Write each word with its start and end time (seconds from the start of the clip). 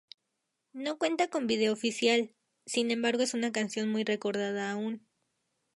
No 0.73 0.97
cuenta 0.97 1.27
con 1.27 1.45
video 1.45 1.71
oficial, 1.71 2.33
sin 2.65 2.89
embargo 2.89 3.21
es 3.21 3.35
una 3.35 3.51
canción 3.51 3.87
muy 3.91 4.03
recordada 4.03 4.71
aún. 4.71 5.05